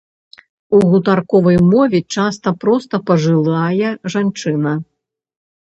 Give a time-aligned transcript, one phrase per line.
[0.77, 4.77] У гутарковай мове часта проста пажылая жанчына.